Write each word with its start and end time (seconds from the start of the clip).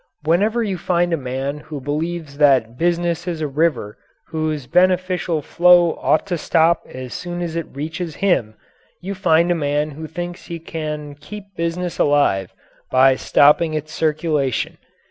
Whenever 0.23 0.63
you 0.63 0.79
find 0.79 1.13
a 1.13 1.27
man 1.35 1.59
who 1.59 1.79
believes 1.79 2.39
that 2.39 2.75
business 2.75 3.27
is 3.27 3.39
a 3.39 3.45
river 3.47 3.99
whose 4.29 4.65
beneficial 4.65 5.43
flow 5.43 5.91
ought 6.01 6.25
to 6.25 6.39
stop 6.39 6.81
as 6.89 7.13
soon 7.13 7.39
as 7.39 7.55
it 7.55 7.67
reaches 7.75 8.15
him 8.15 8.55
you 8.99 9.13
find 9.13 9.51
a 9.51 9.53
man 9.53 9.91
who 9.91 10.07
thinks 10.07 10.47
he 10.47 10.57
can 10.57 11.13
keep 11.13 11.55
business 11.55 11.99
alive 11.99 12.51
by 12.89 13.15
stopping 13.15 13.75
its 13.75 13.91
circulation. 13.93 14.79